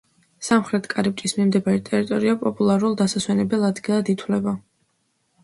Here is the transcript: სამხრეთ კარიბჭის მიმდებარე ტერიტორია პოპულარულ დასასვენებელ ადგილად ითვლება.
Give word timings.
სამხრეთ 0.45 0.87
კარიბჭის 0.93 1.35
მიმდებარე 1.39 1.81
ტერიტორია 1.89 2.33
პოპულარულ 2.47 2.97
დასასვენებელ 3.03 3.69
ადგილად 3.71 4.13
ითვლება. 4.17 4.57